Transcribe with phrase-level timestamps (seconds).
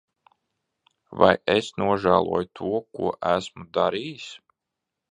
[1.23, 4.31] Vai es nožēloju to, ko esmu darījis?